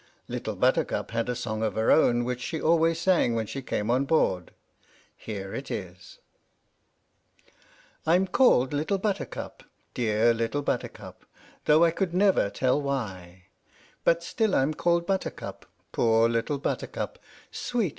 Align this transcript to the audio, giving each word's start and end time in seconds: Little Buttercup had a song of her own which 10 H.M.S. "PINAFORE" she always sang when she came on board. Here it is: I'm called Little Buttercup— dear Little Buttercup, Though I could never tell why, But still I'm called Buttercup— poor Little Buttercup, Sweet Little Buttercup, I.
Little 0.27 0.55
Buttercup 0.55 1.11
had 1.11 1.29
a 1.29 1.35
song 1.35 1.61
of 1.61 1.75
her 1.75 1.91
own 1.91 2.23
which 2.23 2.49
10 2.49 2.61
H.M.S. 2.61 2.63
"PINAFORE" 2.63 2.67
she 2.67 2.67
always 2.79 2.99
sang 2.99 3.35
when 3.35 3.45
she 3.45 3.61
came 3.61 3.91
on 3.91 4.05
board. 4.05 4.51
Here 5.15 5.53
it 5.53 5.69
is: 5.69 6.17
I'm 8.07 8.25
called 8.25 8.73
Little 8.73 8.97
Buttercup— 8.97 9.61
dear 9.93 10.33
Little 10.33 10.63
Buttercup, 10.63 11.23
Though 11.65 11.83
I 11.83 11.91
could 11.91 12.15
never 12.15 12.49
tell 12.49 12.81
why, 12.81 13.43
But 14.03 14.23
still 14.23 14.55
I'm 14.55 14.73
called 14.73 15.05
Buttercup— 15.05 15.67
poor 15.91 16.27
Little 16.27 16.57
Buttercup, 16.57 17.19
Sweet 17.51 17.73
Little 17.75 17.77
Buttercup, 17.77 17.77
I. 17.77 17.89